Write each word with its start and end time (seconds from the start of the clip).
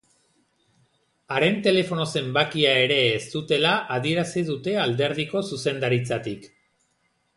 Haren 1.35 1.59
telefono 1.67 2.07
zenbakia 2.19 2.71
ere 2.85 2.97
ez 3.09 3.21
dutela 3.35 3.75
adierazi 3.99 4.43
dute 4.49 4.75
alderdiko 4.87 5.45
zuzendaritzatik. 5.51 6.51